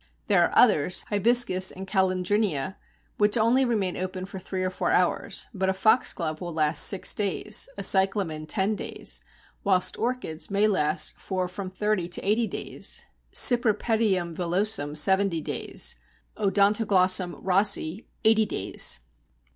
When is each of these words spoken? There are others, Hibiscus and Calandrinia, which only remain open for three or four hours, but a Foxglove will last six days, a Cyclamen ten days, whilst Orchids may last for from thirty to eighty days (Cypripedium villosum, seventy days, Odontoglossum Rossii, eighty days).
There 0.25 0.43
are 0.43 0.57
others, 0.57 1.05
Hibiscus 1.09 1.69
and 1.69 1.87
Calandrinia, 1.87 2.75
which 3.19 3.37
only 3.37 3.65
remain 3.65 3.95
open 3.95 4.25
for 4.25 4.39
three 4.39 4.63
or 4.63 4.71
four 4.71 4.89
hours, 4.89 5.45
but 5.53 5.69
a 5.69 5.73
Foxglove 5.75 6.41
will 6.41 6.51
last 6.55 6.87
six 6.87 7.13
days, 7.13 7.69
a 7.77 7.83
Cyclamen 7.83 8.47
ten 8.47 8.75
days, 8.75 9.21
whilst 9.63 9.99
Orchids 9.99 10.49
may 10.49 10.67
last 10.67 11.13
for 11.19 11.47
from 11.47 11.69
thirty 11.69 12.07
to 12.09 12.21
eighty 12.27 12.47
days 12.47 13.05
(Cypripedium 13.31 14.33
villosum, 14.33 14.97
seventy 14.97 15.39
days, 15.39 15.97
Odontoglossum 16.35 17.39
Rossii, 17.39 18.07
eighty 18.25 18.47
days). 18.47 19.01